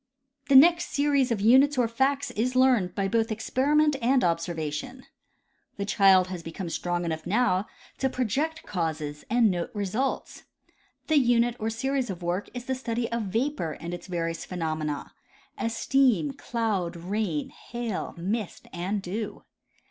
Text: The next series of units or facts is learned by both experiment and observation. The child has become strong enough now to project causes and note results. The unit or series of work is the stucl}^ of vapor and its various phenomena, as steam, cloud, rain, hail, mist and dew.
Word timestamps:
The 0.49 0.55
next 0.55 0.87
series 0.91 1.29
of 1.31 1.41
units 1.41 1.77
or 1.77 1.87
facts 1.87 2.31
is 2.31 2.55
learned 2.55 2.95
by 2.95 3.07
both 3.07 3.31
experiment 3.31 3.95
and 4.01 4.23
observation. 4.23 5.03
The 5.77 5.85
child 5.85 6.25
has 6.29 6.41
become 6.41 6.69
strong 6.71 7.05
enough 7.05 7.27
now 7.27 7.67
to 7.99 8.09
project 8.09 8.63
causes 8.63 9.25
and 9.29 9.51
note 9.51 9.69
results. 9.75 10.41
The 11.05 11.19
unit 11.19 11.55
or 11.59 11.69
series 11.69 12.09
of 12.09 12.23
work 12.23 12.49
is 12.55 12.65
the 12.65 12.73
stucl}^ 12.73 13.09
of 13.15 13.25
vapor 13.29 13.73
and 13.73 13.93
its 13.93 14.07
various 14.07 14.43
phenomena, 14.43 15.13
as 15.55 15.77
steam, 15.77 16.31
cloud, 16.33 16.95
rain, 16.97 17.49
hail, 17.51 18.15
mist 18.17 18.67
and 18.73 19.03
dew. 19.03 19.43